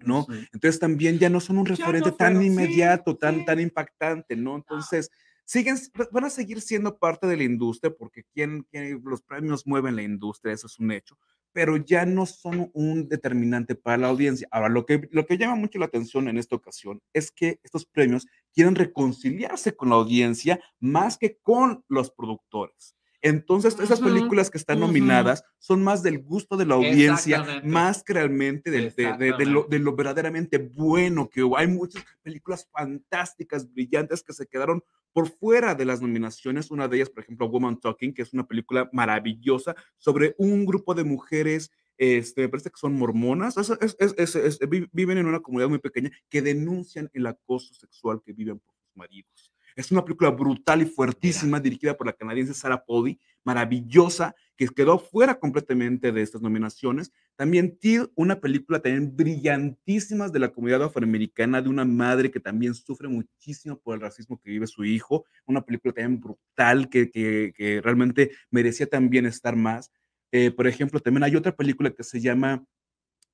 ¿no? 0.00 0.20
Ujú. 0.20 0.32
Entonces 0.52 0.78
también 0.78 1.18
ya 1.18 1.30
no 1.30 1.40
son 1.40 1.58
un 1.58 1.66
Ya 1.66 1.70
no 1.72 1.76
referente 1.76 2.10
tan 2.12 2.34
fueron, 2.34 2.42
sí, 2.42 2.46
inmediato, 2.48 3.16
tan, 3.16 3.36
sí. 3.40 3.44
tan 3.44 3.60
impactante, 3.60 4.36
¿no? 4.36 4.56
Entonces, 4.56 5.10
siguen, 5.44 5.76
van 6.10 6.24
a 6.24 6.30
seguir 6.30 6.60
siendo 6.60 6.98
parte 6.98 7.26
de 7.26 7.36
la 7.36 7.44
industria 7.44 7.94
porque 7.96 8.24
quien, 8.34 8.64
quien- 8.64 9.00
los 9.04 9.22
premios 9.22 9.66
mueven 9.66 9.96
la 9.96 10.02
industria, 10.02 10.52
eso 10.52 10.66
es 10.66 10.78
un 10.78 10.90
hecho, 10.90 11.16
pero 11.54 11.76
ya 11.76 12.04
no 12.04 12.26
son 12.26 12.70
un 12.74 13.08
determinante 13.08 13.76
para 13.76 13.96
la 13.96 14.08
audiencia. 14.08 14.48
Ahora, 14.50 14.68
lo 14.68 14.84
que, 14.84 15.08
lo 15.12 15.24
que 15.24 15.38
llama 15.38 15.54
mucho 15.54 15.78
la 15.78 15.86
atención 15.86 16.28
en 16.28 16.36
esta 16.36 16.56
ocasión 16.56 17.00
es 17.12 17.30
que 17.30 17.60
estos 17.62 17.86
premios 17.86 18.26
quieren 18.52 18.74
reconciliarse 18.74 19.74
con 19.74 19.90
la 19.90 19.94
audiencia 19.94 20.60
más 20.80 21.16
que 21.16 21.38
con 21.38 21.84
los 21.88 22.10
productores. 22.10 22.96
Entonces, 23.24 23.74
esas 23.80 24.00
películas 24.00 24.50
que 24.50 24.58
están 24.58 24.78
nominadas 24.80 25.42
son 25.58 25.82
más 25.82 26.02
del 26.02 26.22
gusto 26.22 26.56
de 26.58 26.66
la 26.66 26.74
audiencia, 26.74 27.38
más 27.64 28.02
que 28.04 28.12
realmente 28.12 28.70
de, 28.70 28.82
de- 28.82 28.90
de- 28.90 28.92
de 28.92 29.06
lo, 29.08 29.32
Exactamente. 29.32 29.68
de 29.70 29.78
lo 29.78 29.96
verdaderamente 29.96 30.58
bueno 30.58 31.30
que 31.30 31.42
hubo. 31.42 31.56
Hay 31.56 31.66
muchas 31.66 32.04
películas 32.22 32.68
fantásticas, 32.70 33.72
brillantes, 33.72 34.22
que 34.22 34.34
se 34.34 34.46
quedaron 34.46 34.84
por 35.14 35.28
fuera 35.30 35.74
de 35.74 35.86
las 35.86 36.02
nominaciones. 36.02 36.70
Una 36.70 36.86
de 36.86 36.96
ellas, 36.96 37.08
por 37.10 37.22
ejemplo, 37.22 37.48
Woman 37.48 37.80
Talking, 37.80 38.12
que 38.12 38.20
es 38.22 38.32
una 38.34 38.46
película 38.46 38.90
maravillosa 38.92 39.74
sobre 39.96 40.34
un 40.36 40.66
grupo 40.66 40.94
de 40.94 41.04
mujeres, 41.04 41.70
este, 41.96 42.42
me 42.42 42.48
parece 42.50 42.70
que 42.70 42.76
son 42.76 42.92
mormonas, 42.94 43.56
es- 43.56 43.96
es- 44.18 44.34
es- 44.36 44.58
viven 44.92 45.16
en 45.16 45.26
una 45.26 45.40
comunidad 45.40 45.68
muy 45.70 45.78
pequeña 45.78 46.10
que 46.28 46.42
denuncian 46.42 47.08
el 47.14 47.26
acoso 47.26 47.72
sexual 47.72 48.20
que 48.22 48.32
viven 48.34 48.58
por 48.58 48.74
sus 48.74 48.96
maridos. 48.96 49.53
Es 49.76 49.90
una 49.90 50.04
película 50.04 50.30
brutal 50.30 50.82
y 50.82 50.86
fuertísima, 50.86 51.60
dirigida 51.60 51.96
por 51.96 52.06
la 52.06 52.12
canadiense 52.12 52.54
Sarah 52.54 52.84
Pody, 52.84 53.18
maravillosa, 53.42 54.34
que 54.56 54.68
quedó 54.68 54.98
fuera 54.98 55.38
completamente 55.38 56.12
de 56.12 56.22
estas 56.22 56.40
nominaciones. 56.42 57.12
También 57.36 57.76
Till, 57.78 58.10
una 58.14 58.40
película 58.40 58.80
también 58.80 59.16
brillantísima 59.16 60.28
de 60.28 60.38
la 60.38 60.50
comunidad 60.50 60.84
afroamericana, 60.84 61.60
de 61.60 61.68
una 61.68 61.84
madre 61.84 62.30
que 62.30 62.40
también 62.40 62.74
sufre 62.74 63.08
muchísimo 63.08 63.78
por 63.80 63.96
el 63.96 64.00
racismo 64.00 64.40
que 64.40 64.50
vive 64.50 64.66
su 64.66 64.84
hijo. 64.84 65.24
Una 65.44 65.62
película 65.62 65.92
también 65.92 66.20
brutal 66.20 66.88
que, 66.88 67.10
que, 67.10 67.52
que 67.56 67.80
realmente 67.80 68.30
merecía 68.50 68.86
también 68.86 69.26
estar 69.26 69.56
más. 69.56 69.90
Eh, 70.30 70.50
por 70.50 70.66
ejemplo, 70.66 71.00
también 71.00 71.24
hay 71.24 71.36
otra 71.36 71.54
película 71.54 71.90
que 71.90 72.04
se 72.04 72.20
llama 72.20 72.64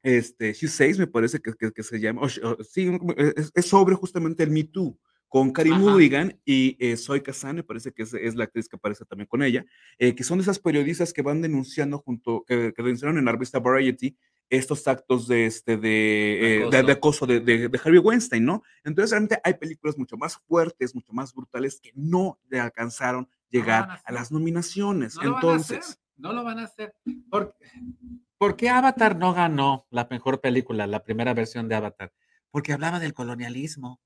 este, 0.02 0.52
She 0.54 0.68
Says, 0.68 0.98
me 0.98 1.06
parece 1.06 1.40
que, 1.40 1.52
que, 1.54 1.72
que 1.72 1.82
se 1.82 2.00
llama, 2.00 2.22
o, 2.22 2.26
o, 2.26 2.64
sí, 2.64 2.90
es, 3.16 3.52
es, 3.54 3.66
sobre 3.66 3.94
justamente 3.94 4.42
el 4.42 4.50
Me 4.50 4.64
Too, 4.64 4.98
con 5.30 5.52
Carrie 5.52 5.72
Ajá. 5.72 5.80
Mulligan 5.80 6.38
y 6.44 6.76
eh, 6.80 6.96
Zoe 6.96 7.22
Kazan, 7.22 7.54
me 7.54 7.62
parece 7.62 7.92
que 7.92 8.02
es, 8.02 8.12
es, 8.12 8.34
la 8.34 8.44
actriz 8.44 8.68
que 8.68 8.74
aparece 8.74 9.04
también 9.04 9.28
con 9.28 9.44
ella, 9.44 9.64
eh, 9.96 10.12
que 10.16 10.24
son 10.24 10.40
esas 10.40 10.58
periodistas 10.58 11.12
que 11.12 11.22
van 11.22 11.40
denunciando 11.40 11.98
junto, 11.98 12.44
que, 12.44 12.74
que 12.74 12.82
denunciaron 12.82 13.16
en 13.16 13.24
la 13.24 13.32
revista 13.32 13.60
Variety 13.60 14.16
estos 14.50 14.88
actos 14.88 15.28
de, 15.28 15.46
este, 15.46 15.76
de, 15.76 16.64
eh, 16.64 16.68
de, 16.68 16.82
de 16.82 16.92
acoso 16.92 17.26
de, 17.26 17.38
de, 17.38 17.68
de, 17.68 17.80
Harvey 17.82 18.00
Weinstein, 18.00 18.44
¿no? 18.44 18.64
Entonces 18.82 19.12
realmente 19.12 19.40
hay 19.44 19.54
películas 19.54 19.96
mucho 19.96 20.16
más 20.16 20.36
fuertes, 20.48 20.96
mucho 20.96 21.12
más 21.12 21.32
brutales 21.32 21.80
que 21.80 21.92
no 21.94 22.40
le 22.48 22.58
alcanzaron 22.58 23.28
llegar 23.50 23.86
no 23.86 23.92
a, 23.92 24.02
a, 24.04 24.12
las 24.12 24.32
nominaciones. 24.32 25.14
No 25.14 25.36
Entonces... 25.36 26.00
no 26.16 26.32
lo 26.32 26.42
van 26.42 26.58
a 26.58 26.64
hacer. 26.64 26.92
¿Por, 27.30 27.54
¿Por 28.36 28.56
qué 28.56 28.68
Avatar 28.68 29.16
no 29.16 29.32
ganó 29.32 29.86
la 29.90 30.08
mejor 30.10 30.40
película, 30.40 30.88
la 30.88 31.04
primera 31.04 31.34
versión 31.34 31.68
de 31.68 31.76
Avatar? 31.76 32.12
Porque 32.50 32.72
hablaba 32.72 32.98
del 32.98 33.14
colonialismo 33.14 34.00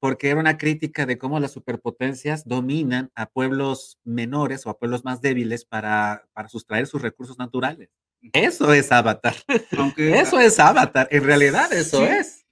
porque 0.00 0.30
era 0.30 0.40
una 0.40 0.58
crítica 0.58 1.06
de 1.06 1.18
cómo 1.18 1.40
las 1.40 1.52
superpotencias 1.52 2.46
dominan 2.46 3.10
a 3.14 3.26
pueblos 3.26 3.98
menores 4.04 4.66
o 4.66 4.70
a 4.70 4.78
pueblos 4.78 5.04
más 5.04 5.20
débiles 5.20 5.64
para, 5.64 6.26
para 6.32 6.48
sustraer 6.48 6.86
sus 6.86 7.02
recursos 7.02 7.38
naturales. 7.38 7.90
Eso 8.32 8.72
es 8.72 8.90
Avatar. 8.92 9.34
Aunque, 9.76 10.18
eso 10.20 10.38
es 10.38 10.58
Avatar. 10.58 11.08
En 11.10 11.24
realidad 11.24 11.72
eso 11.72 11.98
sí. 11.98 12.04
es. 12.04 12.44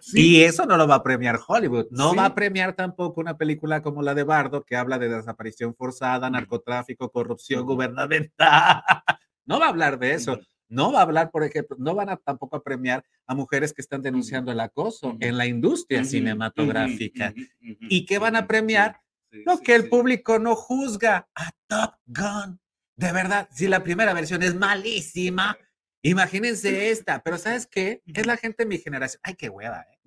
Sí. 0.00 0.36
Y 0.36 0.42
eso 0.42 0.66
no 0.66 0.76
lo 0.76 0.86
va 0.86 0.96
a 0.96 1.02
premiar 1.02 1.40
Hollywood. 1.46 1.86
No 1.90 2.10
sí. 2.10 2.16
va 2.18 2.26
a 2.26 2.34
premiar 2.34 2.74
tampoco 2.74 3.22
una 3.22 3.38
película 3.38 3.80
como 3.80 4.02
la 4.02 4.14
de 4.14 4.22
Bardo, 4.22 4.62
que 4.64 4.76
habla 4.76 4.98
de 4.98 5.08
desaparición 5.08 5.74
forzada, 5.74 6.28
narcotráfico, 6.28 7.10
corrupción 7.10 7.64
gubernamental. 7.64 8.82
No 9.46 9.60
va 9.60 9.66
a 9.66 9.68
hablar 9.68 9.98
de 9.98 10.14
eso. 10.14 10.40
No 10.74 10.92
va 10.92 10.98
a 11.00 11.02
hablar, 11.02 11.30
por 11.30 11.44
ejemplo, 11.44 11.76
no 11.78 11.94
van 11.94 12.08
a 12.10 12.16
tampoco 12.16 12.56
a 12.56 12.62
premiar 12.62 13.04
a 13.26 13.34
mujeres 13.34 13.72
que 13.72 13.80
están 13.80 14.02
denunciando 14.02 14.50
el 14.52 14.60
acoso 14.60 15.08
Ujú. 15.08 15.18
en 15.20 15.38
la 15.38 15.46
industria 15.46 16.00
Ujú, 16.00 16.08
cinematográfica. 16.10 17.32
ujú, 17.34 17.42
ujú, 17.42 17.72
ujú, 17.72 17.86
¿Y 17.88 18.06
qué 18.06 18.18
van 18.18 18.36
a 18.36 18.46
premiar? 18.46 19.00
sí, 19.30 19.42
Lo 19.46 19.56
sí, 19.56 19.64
que 19.64 19.74
el 19.74 19.82
sí. 19.84 19.88
público 19.88 20.38
no 20.38 20.56
juzga 20.56 21.28
a 21.34 21.50
Top 21.66 21.94
Gun. 22.06 22.60
De 22.96 23.12
verdad, 23.12 23.48
si 23.52 23.68
la 23.68 23.82
primera 23.82 24.12
versión 24.14 24.42
es 24.42 24.54
malísima, 24.54 25.56
imagínense 26.02 26.90
esta. 26.90 27.22
Pero 27.22 27.38
¿sabes 27.38 27.66
qué? 27.66 28.02
Es 28.12 28.26
la 28.26 28.36
gente 28.36 28.64
de 28.64 28.68
mi 28.68 28.78
generación. 28.78 29.20
Ay, 29.24 29.34
qué 29.34 29.48
hueva. 29.48 29.86
¿eh? 29.90 29.98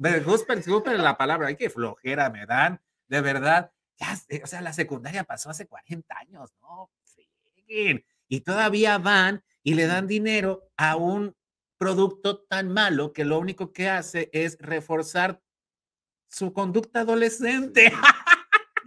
La 0.97 1.17
palabra. 1.17 1.47
Ay, 1.47 1.55
qué 1.55 1.69
flojera 1.69 2.29
me 2.29 2.45
dan. 2.45 2.81
De 3.07 3.21
verdad. 3.21 3.71
Ya, 3.99 4.15
sé, 4.15 4.41
o 4.43 4.47
sea, 4.47 4.61
la 4.61 4.73
secundaria 4.73 5.23
pasó 5.23 5.49
hace 5.49 5.65
40 5.65 6.17
años. 6.19 6.53
No, 6.61 6.91
freguen. 7.55 8.05
Y 8.27 8.41
todavía 8.41 8.97
van 8.97 9.43
y 9.63 9.73
le 9.75 9.87
dan 9.87 10.07
dinero 10.07 10.63
a 10.77 10.95
un 10.95 11.35
producto 11.77 12.39
tan 12.49 12.71
malo 12.73 13.13
que 13.13 13.25
lo 13.25 13.37
único 13.39 13.71
que 13.71 13.87
hace 13.89 14.29
es 14.33 14.57
reforzar 14.59 15.41
su 16.29 16.51
conducta 16.53 17.01
adolescente. 17.01 17.91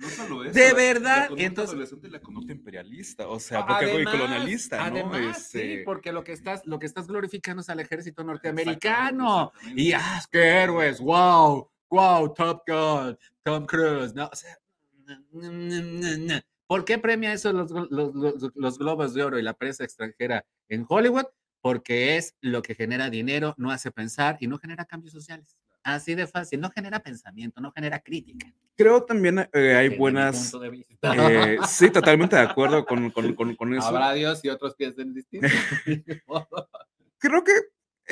No 0.01 0.09
solo 0.09 0.45
eso, 0.45 0.55
De 0.55 0.69
la- 0.69 0.75
verdad, 0.75 1.17
La 1.17 1.27
conducta 1.29 1.45
entonces- 1.47 1.71
adolescente 1.75 2.09
y 2.09 2.11
la 2.11 2.21
conducta 2.23 2.53
imperialista, 2.55 3.29
o 3.29 3.39
sea, 3.39 3.67
porque 3.67 3.85
Además, 3.85 4.15
colonialista, 4.15 4.77
¿no? 4.79 4.83
Además, 5.11 5.47
sí, 5.51 5.59
Este, 5.59 5.83
porque 5.85 6.11
lo 6.11 6.25
que 6.25 6.33
estás, 6.33 6.65
lo 6.65 6.79
que 6.79 6.87
estás 6.87 7.07
glorificando 7.07 7.61
es 7.61 7.69
al 7.69 7.81
ejército 7.81 8.25
norteamericano. 8.25 9.53
Y 9.77 9.93
ah, 9.93 10.23
qué 10.31 10.39
héroes, 10.63 11.01
wow, 11.01 11.71
wow, 11.91 12.33
Top 12.33 12.63
Gun, 12.67 13.19
Tom 13.43 13.67
Cruise, 13.67 14.15
no, 14.15 14.31
o 14.33 14.35
sea, 14.35 14.57
no, 15.05 15.19
no, 15.33 15.51
no, 15.83 16.17
no. 16.17 16.41
¿Por 16.71 16.85
qué 16.85 16.99
premia 16.99 17.33
eso 17.33 17.53
los, 17.53 17.69
los, 17.73 18.15
los- 18.15 18.53
los 18.55 18.79
globos 18.79 19.13
de 19.13 19.25
oro 19.25 19.41
y 19.41 19.43
la 19.43 19.55
prensa 19.55 19.83
extranjera 19.83 20.47
en 20.69 20.87
Hollywood? 20.89 21.25
Porque 21.61 22.17
es 22.17 22.37
lo 22.41 22.63
que 22.63 22.77
genera 22.77 23.11
dinero, 23.11 23.55
no 23.59 23.73
hace 23.73 23.91
pensar 23.91 24.37
y 24.39 24.47
no 24.47 24.57
genera 24.57 24.85
cambios 24.85 25.13
sociales. 25.13 25.57
Así 25.83 26.15
de 26.15 26.29
fácil, 26.29 26.61
no 26.61 26.71
genera 26.71 27.01
pensamiento, 27.01 27.61
no 27.61 27.73
genera 27.73 27.99
crítica. 27.99 28.55
Creo 28.77 29.03
también 29.05 29.41
eh, 29.41 29.49
hay 29.53 29.89
desde 29.89 29.91
mi 29.91 29.97
buenas. 29.99 30.55
eh, 31.03 31.59
sí, 31.67 31.91
totalmente 31.91 32.37
de 32.37 32.43
acuerdo 32.43 32.87
con, 32.87 33.11
con, 33.11 33.35
con, 33.35 33.57
con 33.57 33.75
eso. 33.75 33.89
Habrá 33.89 34.13
Dios 34.13 34.45
y 34.45 34.49
otros 34.49 34.77
piensen 34.77 35.13
distinto. 35.13 35.49
Creo 37.19 37.43
que 37.43 37.53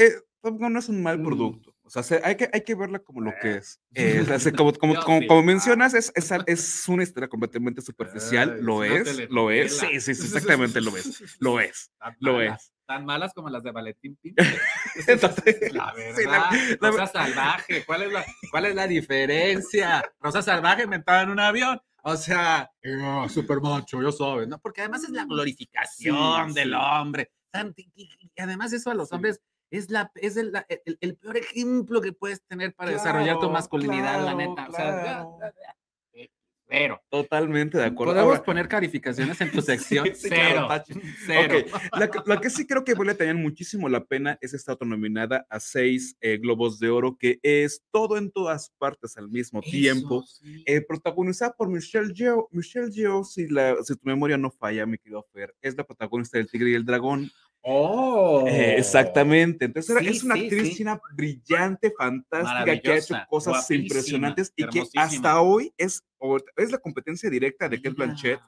eh, 0.02 0.14
Top 0.42 0.58
Gun 0.58 0.72
no 0.72 0.80
es 0.80 0.88
un 0.88 1.00
mal 1.00 1.20
Mm. 1.20 1.24
producto. 1.24 1.74
O 1.88 1.90
sea, 1.90 2.02
se- 2.02 2.20
hay, 2.22 2.36
que, 2.36 2.50
hay 2.52 2.60
que 2.60 2.74
verla 2.74 2.98
como 2.98 3.22
lo 3.22 3.32
que 3.40 3.52
Eh. 3.52 3.56
es. 3.56 3.80
Eh, 3.94 4.20
o 4.22 4.24
sea, 4.26 4.38
se- 4.38 4.52
como, 4.62 4.72
como, 4.74 4.94
como, 5.02 5.26
como 5.26 5.42
mencionas, 5.42 5.94
es, 5.94 6.12
es, 6.14 6.30
es 6.46 6.88
una 6.88 7.02
historia 7.02 7.28
completamente 7.28 7.80
superficial. 7.80 8.58
Lo 8.60 8.84
es 8.84 9.28
lo 9.30 9.50
es. 9.50 9.78
Sí, 9.78 10.00
sí, 10.00 10.14
sí, 10.14 10.22
exactamente 10.26 10.80
lo 10.82 10.94
es. 10.96 11.22
Lo 11.40 11.60
es. 11.60 11.90
Lo 12.20 12.40
es. 12.42 12.72
Tan 12.86 13.04
malas 13.04 13.32
como 13.34 13.48
las 13.50 13.62
de 13.62 13.70
Valentín 13.72 14.16
Pinto. 14.20 14.42
Entonces, 15.06 15.72
La 15.74 15.92
sí, 16.14 16.24
la- 16.24 16.50
verdad, 16.50 16.50
la- 16.80 16.90
Rosa 16.90 17.06
Salvaje, 17.06 17.84
¿cuál 17.84 18.02
es 18.02 18.12
la, 18.12 18.24
cuál 18.50 18.66
es 18.66 18.74
la 18.74 18.86
diferencia? 18.86 20.04
Rosa 20.20 20.42
Salvaje 20.42 20.86
mentada 20.86 21.22
en 21.22 21.30
un 21.30 21.40
avión. 21.40 21.80
O 22.02 22.16
sea, 22.16 22.70
eh, 22.82 22.96
super 23.28 23.60
macho, 23.60 24.00
yo 24.00 24.12
sabes, 24.12 24.46
¿no? 24.48 24.58
Porque 24.60 24.80
además 24.82 25.04
es 25.04 25.10
la 25.10 25.24
glorificación 25.24 26.48
Sí, 26.50 26.54
del 26.54 26.70
sí. 26.70 26.74
hombre. 26.78 27.30
Y 27.94 28.08
además 28.40 28.72
eso 28.72 28.90
a 28.90 28.94
los 28.94 29.12
hombres 29.12 29.40
es, 29.70 29.90
la, 29.90 30.10
es 30.16 30.36
el, 30.36 30.52
la- 30.52 30.66
el- 30.68 30.98
el 31.00 31.16
peor 31.16 31.36
ejemplo 31.36 32.00
que 32.00 32.12
puedes 32.12 32.42
tener 32.42 32.74
para 32.74 32.90
desarrollar 32.92 33.34
tu 33.34 33.40
Claro, 33.40 33.52
masculinidad, 33.52 34.24
la 34.24 34.32
claro, 34.34 34.36
neta. 34.38 34.68
O 34.68 34.72
sea, 34.72 35.00
claro. 35.02 35.38
eh, 36.14 36.30
cero. 36.70 37.00
Totalmente 37.08 37.78
de 37.78 37.84
acuerdo. 37.84 38.12
¿Podemos 38.12 38.32
Ahora, 38.34 38.44
poner 38.44 38.68
calificaciones 38.68 39.40
en 39.40 39.50
tu 39.50 39.60
sección? 39.62 40.06
Sí, 40.06 40.14
sí, 40.14 40.28
claro, 40.28 40.48
cero. 40.54 40.66
tache. 40.68 40.94
Cero. 41.26 41.56
Ok, 41.72 41.98
la, 41.98 42.10
que- 42.10 42.18
la 42.26 42.40
que 42.40 42.50
sí 42.50 42.66
creo 42.66 42.84
que 42.84 42.94
vale 42.94 43.14
también 43.14 43.40
muchísimo 43.42 43.88
la 43.88 44.04
pena 44.04 44.36
es 44.40 44.52
esta 44.54 44.72
autonominada 44.72 45.46
a 45.48 45.60
seis 45.60 46.16
eh, 46.20 46.36
Globos 46.38 46.78
de 46.78 46.90
Oro, 46.90 47.16
que 47.18 47.38
es 47.42 47.82
todo 47.90 48.16
en 48.18 48.30
todas 48.30 48.70
partes 48.78 49.16
al 49.16 49.28
mismo 49.28 49.60
tiempo. 49.62 50.22
Eso, 50.24 50.44
sí. 50.44 50.62
eh, 50.66 50.80
protagonizada 50.80 51.52
por 51.54 51.68
Michelle 51.68 52.12
Yeoh. 52.14 52.48
Michelle 52.52 52.90
Yeoh, 52.90 53.24
si, 53.24 53.48
la, 53.48 53.76
si 53.82 53.94
tu 53.94 54.00
memoria 54.04 54.36
no 54.36 54.50
falla, 54.50 54.84
mi 54.86 54.98
querido 54.98 55.26
Fer, 55.32 55.54
es 55.62 55.74
la 55.76 55.84
protagonista 55.84 56.36
del 56.38 56.50
Tigre 56.50 56.70
y 56.70 56.74
el 56.74 56.84
Dragón. 56.84 57.30
Oh. 57.62 58.44
Eh, 58.46 58.76
exactamente. 58.78 59.66
Entonces, 59.66 59.96
Sí, 59.98 60.06
es 60.08 60.22
una 60.24 60.34
sí, 60.36 60.42
actriz 60.44 60.68
sí. 60.68 60.74
china 60.76 61.00
brillante, 61.14 61.92
fantástica, 61.96 62.80
que 62.80 62.92
ha 62.92 62.96
hecho 62.96 63.14
cosas 63.28 63.70
impresionantes 63.70 64.52
y 64.56 64.66
que 64.68 64.84
hasta 64.96 65.40
hoy 65.40 65.72
es, 65.76 66.02
es 66.56 66.70
la 66.70 66.78
competencia 66.78 67.28
directa 67.28 67.68
de 67.68 67.76
Kate. 67.82 67.94
Blanchett 67.94 68.40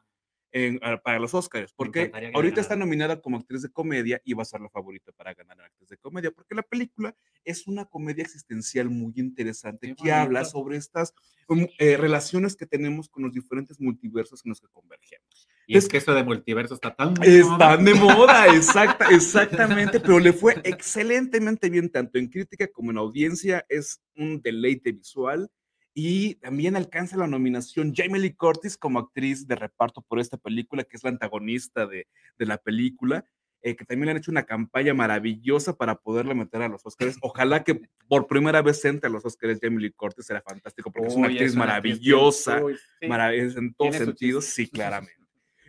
en- 0.52 0.80
a- 0.82 0.96
para 1.00 1.20
los 1.20 1.32
Oscars, 1.34 1.72
porque 1.72 2.10
ahorita 2.34 2.60
está 2.60 2.74
nominada 2.74 3.20
como 3.20 3.36
actriz 3.36 3.62
de 3.62 3.70
comedia 3.70 4.20
y 4.24 4.32
va 4.34 4.42
a 4.42 4.46
ser 4.46 4.60
la 4.60 4.68
favorita 4.68 5.12
para 5.12 5.32
ganar 5.32 5.60
a 5.60 5.66
actriz 5.66 5.88
de 5.90 5.96
comedia, 5.96 6.30
porque 6.32 6.56
la 6.56 6.62
película 6.62 7.14
es 7.44 7.68
una 7.68 7.84
comedia 7.84 8.22
existencial 8.24 8.90
muy 8.90 9.12
interesante 9.16 9.88
Qué 9.88 9.94
que 9.94 10.12
habla 10.12 10.44
sobre 10.44 10.76
estas 10.76 11.14
um, 11.46 11.66
eh, 11.78 11.96
relaciones 11.96 12.56
que 12.56 12.66
tenemos 12.66 13.08
con 13.08 13.22
los 13.22 13.32
diferentes 13.32 13.78
multiversos 13.80 14.44
en 14.44 14.48
los 14.50 14.60
que 14.60 14.66
convergemos. 14.72 15.46
Y 15.74 15.76
es 15.78 15.88
que 15.88 15.98
eso 15.98 16.12
de 16.14 16.24
multiverso 16.24 16.74
está 16.74 16.94
tan 16.94 17.14
Están 17.22 17.84
de 17.84 17.94
moda, 17.94 18.46
exacta, 18.54 19.06
exactamente, 19.10 20.00
pero 20.00 20.18
le 20.18 20.32
fue 20.32 20.60
excelentemente 20.64 21.70
bien 21.70 21.88
tanto 21.90 22.18
en 22.18 22.28
crítica 22.28 22.66
como 22.68 22.90
en 22.90 22.98
audiencia, 22.98 23.64
es 23.68 24.00
un 24.16 24.40
deleite 24.42 24.92
visual 24.92 25.48
y 25.94 26.34
también 26.36 26.76
alcanza 26.76 27.16
la 27.16 27.26
nominación 27.26 27.92
Jamie 27.94 28.20
Lee 28.20 28.34
Curtis 28.34 28.76
como 28.76 28.98
actriz 28.98 29.46
de 29.46 29.54
reparto 29.56 30.02
por 30.02 30.18
esta 30.20 30.36
película, 30.36 30.84
que 30.84 30.96
es 30.96 31.04
la 31.04 31.10
antagonista 31.10 31.86
de, 31.86 32.06
de 32.38 32.46
la 32.46 32.58
película, 32.58 33.24
eh, 33.62 33.76
que 33.76 33.84
también 33.84 34.06
le 34.06 34.10
han 34.12 34.16
hecho 34.16 34.30
una 34.30 34.44
campaña 34.44 34.94
maravillosa 34.94 35.76
para 35.76 35.94
poderla 35.96 36.32
meter 36.34 36.62
a 36.62 36.68
los 36.68 36.80
Oscars. 36.86 37.16
Ojalá 37.20 37.62
que 37.62 37.80
por 38.08 38.26
primera 38.26 38.62
vez 38.62 38.82
entre 38.86 39.08
a 39.08 39.10
los 39.12 39.24
Oscars 39.24 39.58
Jamie 39.60 39.80
Lee 39.80 39.92
Curtis, 39.92 40.26
será 40.26 40.40
fantástico, 40.40 40.90
porque 40.90 41.08
es 41.08 41.14
una 41.14 41.28
actriz 41.28 41.52
una 41.52 41.66
maravillosa, 41.66 42.54
bien- 42.54 42.64
uy, 42.66 42.76
sí. 43.00 43.06
marav- 43.06 43.58
en 43.58 43.74
todos 43.74 43.96
sentidos, 43.96 44.44
sí, 44.46 44.66
claramente. 44.68 45.19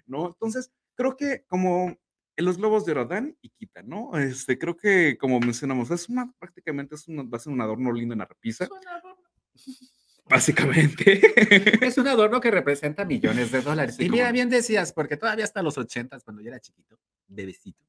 ¿No? 0.07 0.27
Entonces, 0.27 0.71
creo 0.95 1.15
que 1.15 1.43
como 1.47 1.97
en 2.37 2.45
los 2.45 2.57
globos 2.57 2.85
de 2.85 2.93
oro 2.93 3.05
dan 3.05 3.37
y 3.41 3.49
quitan, 3.49 3.87
¿no? 3.89 4.17
Este, 4.17 4.57
creo 4.57 4.75
que, 4.77 5.17
como 5.19 5.39
mencionamos, 5.39 5.91
es 5.91 6.07
una, 6.09 6.31
prácticamente 6.39 6.95
es 6.95 7.07
una, 7.07 7.23
va 7.23 7.37
a 7.37 7.39
ser 7.39 7.51
un 7.53 7.61
adorno 7.61 7.91
lindo 7.91 8.13
en 8.13 8.19
la 8.19 8.25
repisa, 8.25 8.63
Es 8.65 8.71
un 8.71 8.87
adorno- 8.87 9.17
básicamente. 10.29 11.21
Es 11.85 11.97
un 11.97 12.07
adorno 12.07 12.39
que 12.39 12.51
representa 12.51 13.03
millones 13.05 13.51
de 13.51 13.61
dólares. 13.61 13.95
Sí, 13.95 14.05
y 14.05 14.09
mira, 14.09 14.31
bien 14.31 14.49
decías, 14.49 14.93
porque 14.93 15.17
todavía 15.17 15.43
hasta 15.43 15.61
los 15.61 15.77
ochentas, 15.77 16.23
cuando 16.23 16.41
yo 16.41 16.49
era 16.49 16.59
chiquito, 16.59 16.97
bebecito, 17.27 17.85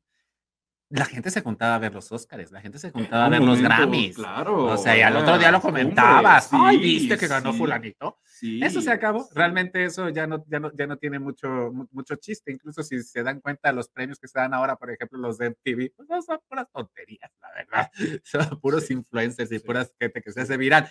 la 0.94 1.04
gente 1.06 1.30
se 1.30 1.40
juntaba 1.40 1.74
a 1.74 1.78
ver 1.78 1.92
los 1.94 2.12
Óscares, 2.12 2.52
la 2.52 2.60
gente 2.60 2.78
se 2.78 2.90
juntaba 2.90 3.26
a 3.26 3.28
ver 3.28 3.40
los 3.42 3.60
Grammys. 3.60 4.16
Claro. 4.16 4.64
O 4.66 4.76
sea, 4.76 4.96
y 4.96 5.00
al 5.00 5.16
otro 5.16 5.38
día 5.38 5.50
lo 5.50 5.58
hombre, 5.58 5.82
comentabas. 5.84 6.48
Ay, 6.52 6.76
sí, 6.76 6.82
viste 6.82 7.16
que 7.18 7.26
ganó 7.26 7.52
sí, 7.52 7.58
fulanito. 7.58 8.18
sí, 8.24 8.60
Eso 8.62 8.80
se 8.82 8.90
acabó. 8.90 9.28
Realmente 9.34 9.84
eso 9.84 10.08
ya 10.10 10.26
no, 10.26 10.44
ya 10.48 10.60
no, 10.60 10.70
ya 10.74 10.86
no 10.86 10.96
tiene 10.98 11.18
mucho, 11.18 11.48
mu- 11.72 11.86
mucho 11.92 12.16
chiste. 12.16 12.52
Incluso 12.52 12.82
si 12.82 13.02
se 13.02 13.22
dan 13.22 13.40
cuenta 13.40 13.72
los 13.72 13.88
premios 13.88 14.18
que 14.18 14.28
se 14.28 14.38
dan 14.38 14.52
ahora, 14.54 14.76
por 14.76 14.90
ejemplo, 14.90 15.18
los 15.18 15.38
de 15.38 15.46
MTV, 15.50 15.92
pues 15.96 16.08
no 16.08 16.20
son 16.22 16.38
puras 16.48 16.66
tonterías, 16.72 17.30
la 17.40 17.48
verdad. 17.54 17.90
Son 18.24 18.60
puros 18.60 18.90
influencers 18.90 19.50
y 19.52 19.58
puras 19.58 19.92
gente 19.98 20.20
que 20.22 20.30
se 20.32 20.42
hace 20.42 20.56
viral. 20.56 20.90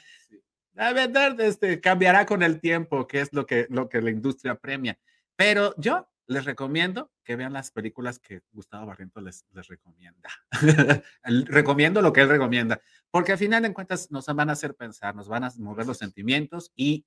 La 0.73 0.93
verdad, 0.93 1.39
este, 1.41 1.79
cambiará 1.79 2.25
con 2.25 2.43
el 2.43 2.59
tiempo, 2.59 3.07
que 3.07 3.21
es 3.21 3.33
lo 3.33 3.45
que, 3.45 3.67
lo 3.69 3.89
que 3.89 4.01
la 4.01 4.09
industria 4.09 4.55
premia. 4.55 4.97
Pero 5.35 5.73
yo 5.77 6.07
les 6.27 6.45
recomiendo 6.45 7.11
que 7.23 7.35
vean 7.35 7.53
las 7.53 7.71
películas 7.71 8.19
que 8.19 8.41
Gustavo 8.51 8.85
Barrientos 8.85 9.23
les, 9.23 9.45
les 9.51 9.67
recomienda. 9.67 10.29
Recomiendo 11.23 12.01
lo 12.01 12.13
que 12.13 12.21
él 12.21 12.29
recomienda, 12.29 12.81
porque 13.09 13.33
al 13.33 13.37
final 13.37 13.63
de 13.63 13.73
cuentas 13.73 14.09
nos 14.11 14.25
van 14.27 14.49
a 14.49 14.53
hacer 14.53 14.75
pensar, 14.75 15.15
nos 15.15 15.27
van 15.27 15.43
a 15.43 15.51
mover 15.57 15.85
los 15.85 15.97
sentimientos 15.97 16.71
y 16.75 17.05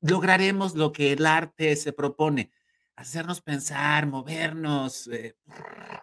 lograremos 0.00 0.74
lo 0.74 0.92
que 0.92 1.12
el 1.12 1.24
arte 1.26 1.76
se 1.76 1.92
propone, 1.92 2.52
hacernos 2.96 3.40
pensar, 3.40 4.06
movernos, 4.06 5.08
eh, 5.08 5.36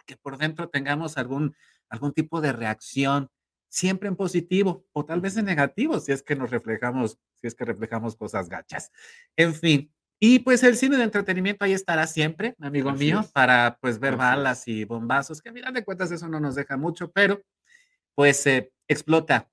que 0.06 0.18
por 0.18 0.38
dentro 0.38 0.70
tengamos 0.70 1.18
algún, 1.18 1.56
algún 1.90 2.14
tipo 2.14 2.42
de 2.42 2.52
reacción, 2.52 3.30
siempre 3.70 4.10
en 4.10 4.16
positivo 4.16 4.86
o 4.92 5.06
tal 5.06 5.22
vez 5.22 5.38
en 5.38 5.46
negativo, 5.46 6.00
si 6.00 6.12
es 6.12 6.24
que 6.24 6.36
nos 6.36 6.50
reflejamos, 6.50 7.18
si 7.40 7.48
es 7.48 7.56
que 7.56 7.66
reflejamos 7.66 8.16
cosas 8.16 8.50
gachas. 8.50 8.92
En 9.36 9.54
fin. 9.54 9.94
Y 10.24 10.38
pues 10.40 10.62
el 10.62 10.78
cine 10.78 10.98
de 10.98 11.04
entretenimiento 11.04 11.66
ahí 11.66 11.74
estará 11.74 12.06
siempre, 12.06 12.56
amigo 12.60 12.92
Así 12.92 13.06
mío, 13.06 13.22
es. 13.22 13.32
para 13.32 13.80
pues 13.82 13.98
ver 13.98 14.14
Así 14.14 14.20
balas 14.20 14.68
y 14.68 14.86
bombazos, 14.86 15.42
que 15.42 15.50
a 15.50 15.54
final 15.54 15.74
de 15.74 15.84
cuentas 15.84 16.12
eso 16.12 16.28
no 16.30 16.40
nos 16.40 16.54
deja 16.54 16.78
mucho, 16.78 17.12
pero 17.12 17.42
pues 18.14 18.46
eh, 18.46 18.72
explota, 18.88 19.50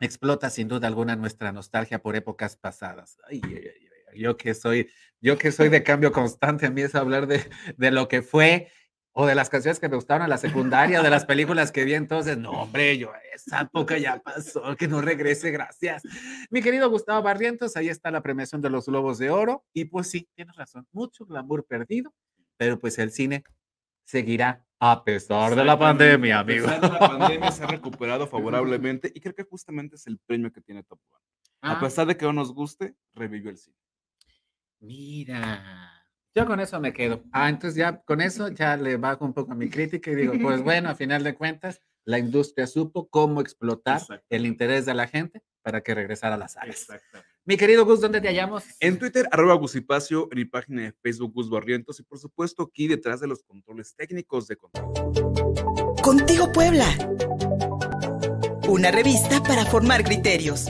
explota 0.00 0.48
sin 0.48 0.66
duda 0.66 0.88
alguna 0.88 1.14
nuestra 1.14 1.52
nostalgia 1.52 2.00
por 2.00 2.16
épocas 2.16 2.56
pasadas. 2.56 3.18
Ay, 3.28 3.42
ay, 3.44 3.52
ay, 3.54 3.88
ay, 4.14 4.20
yo 4.20 4.38
que 4.38 4.54
soy, 4.54 4.88
yo 5.20 5.36
que 5.36 5.52
soy 5.52 5.68
de 5.68 5.82
cambio 5.82 6.10
constante, 6.10 6.64
a 6.64 6.70
mí 6.70 6.80
es 6.80 6.94
hablar 6.94 7.26
de, 7.26 7.46
de 7.76 7.90
lo 7.90 8.08
que 8.08 8.22
fue 8.22 8.72
o 9.20 9.26
de 9.26 9.34
las 9.34 9.50
canciones 9.50 9.80
que 9.80 9.88
me 9.88 9.96
gustaron 9.96 10.22
en 10.22 10.30
la 10.30 10.38
secundaria, 10.38 11.02
de 11.02 11.10
las 11.10 11.24
películas 11.24 11.72
que 11.72 11.84
vi 11.84 11.94
entonces. 11.94 12.38
No, 12.38 12.52
hombre, 12.52 12.96
yo, 12.98 13.10
esa 13.34 13.62
época 13.62 13.98
ya 13.98 14.20
pasó, 14.20 14.76
que 14.76 14.86
no 14.86 15.00
regrese, 15.00 15.50
gracias. 15.50 16.04
Mi 16.50 16.62
querido 16.62 16.88
Gustavo 16.88 17.20
Barrientos, 17.20 17.76
ahí 17.76 17.88
está 17.88 18.12
la 18.12 18.22
premiación 18.22 18.60
de 18.62 18.70
los 18.70 18.86
Globos 18.86 19.18
de 19.18 19.30
Oro. 19.30 19.64
Y 19.72 19.86
pues 19.86 20.08
sí, 20.08 20.28
tienes 20.36 20.54
razón, 20.54 20.86
mucho 20.92 21.26
glamour 21.26 21.66
perdido, 21.66 22.14
pero 22.56 22.78
pues 22.78 22.96
el 23.00 23.10
cine 23.10 23.42
seguirá 24.04 24.64
a 24.78 25.02
pesar 25.02 25.56
de 25.56 25.64
la 25.64 25.76
pandemia, 25.76 26.38
amigo. 26.38 26.68
A 26.68 26.74
pesar 26.76 26.80
de 26.80 26.88
la 26.88 26.98
pandemia 27.00 27.50
se 27.50 27.64
ha 27.64 27.66
recuperado 27.66 28.28
favorablemente 28.28 29.10
y 29.12 29.18
creo 29.18 29.34
que 29.34 29.42
justamente 29.42 29.96
es 29.96 30.06
el 30.06 30.20
premio 30.20 30.52
que 30.52 30.60
tiene 30.60 30.84
Top. 30.84 31.00
A 31.60 31.72
Ah, 31.72 31.80
pesar 31.80 32.06
de 32.06 32.16
que 32.16 32.24
no 32.24 32.32
nos 32.32 32.54
guste, 32.54 32.94
revivió 33.14 33.50
el 33.50 33.56
cine. 33.58 33.74
Mira, 34.78 35.97
yo 36.34 36.46
con 36.46 36.60
eso 36.60 36.80
me 36.80 36.92
quedo. 36.92 37.22
Ah, 37.32 37.48
entonces 37.48 37.76
ya 37.76 38.02
con 38.02 38.20
eso 38.20 38.48
ya 38.48 38.76
le 38.76 38.96
bajo 38.96 39.24
un 39.24 39.32
poco 39.32 39.52
a 39.52 39.54
mi 39.54 39.68
crítica 39.68 40.10
y 40.10 40.14
digo, 40.14 40.34
pues 40.40 40.62
bueno, 40.64 40.90
a 40.90 40.94
final 40.94 41.24
de 41.24 41.34
cuentas, 41.34 41.80
la 42.04 42.18
industria 42.18 42.66
supo 42.66 43.08
cómo 43.08 43.40
explotar 43.40 44.00
Exacto. 44.00 44.26
el 44.30 44.46
interés 44.46 44.86
de 44.86 44.94
la 44.94 45.08
gente 45.08 45.42
para 45.62 45.82
que 45.82 45.94
regresara 45.94 46.36
a 46.36 46.38
las 46.38 46.52
salas. 46.52 46.86
Mi 47.44 47.56
querido 47.56 47.84
Gus, 47.86 48.00
¿dónde 48.00 48.20
te 48.20 48.28
hallamos? 48.28 48.64
En 48.80 48.98
Twitter, 48.98 49.26
arroba 49.30 49.54
Gusipacio, 49.54 50.28
en 50.30 50.38
mi 50.38 50.44
página 50.44 50.82
de 50.82 50.92
Facebook, 51.02 51.32
Gus 51.34 51.48
Barrientos, 51.48 51.98
y 51.98 52.02
por 52.02 52.18
supuesto 52.18 52.62
aquí 52.62 52.88
detrás 52.88 53.20
de 53.20 53.26
los 53.26 53.42
controles 53.42 53.94
técnicos 53.96 54.46
de 54.48 54.56
control. 54.56 55.96
Contigo 56.02 56.52
Puebla. 56.52 56.86
Una 58.68 58.90
revista 58.90 59.42
para 59.42 59.64
formar 59.64 60.04
criterios. 60.04 60.66